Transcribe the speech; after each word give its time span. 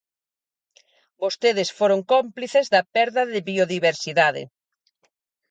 Vostedes 1.21 1.69
foron 1.79 1.99
cómplices 2.13 2.65
da 2.73 2.81
perda 2.95 3.21
de 3.33 3.39
biodiversidade. 3.49 4.43